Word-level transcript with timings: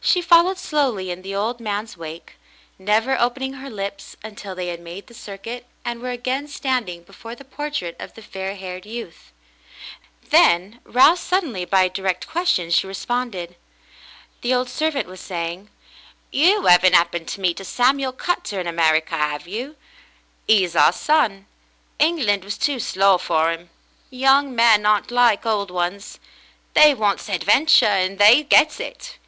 She 0.00 0.22
followed 0.22 0.58
slowly 0.58 1.10
in 1.10 1.22
the 1.22 1.34
old 1.34 1.58
man's 1.58 1.96
wake, 1.96 2.36
never 2.78 3.18
open 3.18 3.42
ing 3.42 3.52
her 3.54 3.68
lips 3.68 4.14
until 4.22 4.54
they 4.54 4.68
had 4.68 4.78
made 4.78 5.08
the 5.08 5.12
circuit 5.12 5.66
and 5.84 6.00
were 6.00 6.12
again 6.12 6.46
standing 6.46 7.02
before 7.02 7.34
the 7.34 7.44
portrait 7.44 7.96
of 7.98 8.14
the 8.14 8.22
fair 8.22 8.54
haired 8.54 8.86
youth. 8.86 9.32
Then, 10.22 10.78
roused 10.84 11.24
suddenly 11.24 11.64
by 11.64 11.82
a 11.82 11.88
direct 11.90 12.28
question, 12.28 12.70
she 12.70 12.86
responded. 12.86 13.56
The 14.42 14.54
old 14.54 14.68
servant 14.68 15.08
was 15.08 15.18
saying: 15.20 15.68
"You 16.30 16.68
'aven't 16.68 16.94
'appened 16.94 17.26
to 17.30 17.40
meet 17.40 17.58
a 17.58 17.64
Samuel 17.64 18.12
Cutter 18.12 18.60
in 18.60 18.68
America, 18.68 19.16
'ave 19.16 19.50
you 19.50 19.70
"^ 19.72 19.74
'E's 20.46 20.76
our 20.76 20.92
son. 20.92 21.46
England 21.98 22.44
was 22.44 22.56
too 22.56 22.78
slow 22.78 23.18
for 23.18 23.50
'im. 23.52 23.70
Young 24.10 24.54
men 24.54 24.86
aren't 24.86 25.10
like 25.10 25.44
old 25.44 25.72
ones; 25.72 26.20
they 26.74 26.94
wants 26.94 27.26
hadventure, 27.26 27.86
and 27.86 28.20
they 28.20 28.44
gets 28.44 28.78
it. 28.78 29.18